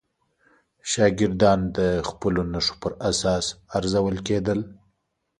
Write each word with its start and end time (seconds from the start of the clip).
شاګردان 0.91 1.59
د 1.77 1.79
خپلو 2.09 2.41
نښو 2.51 2.75
پر 2.81 2.91
اساس 3.09 3.45
ارزول 3.77 4.17
کېدل. 4.27 4.59